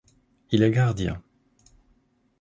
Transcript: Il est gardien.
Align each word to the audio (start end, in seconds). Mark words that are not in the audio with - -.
Il 0.49 0.63
est 0.63 0.71
gardien. 0.71 1.21